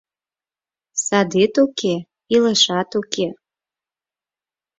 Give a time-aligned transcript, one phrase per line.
[1.05, 1.95] Садет уке—
[2.35, 3.27] илышат уке...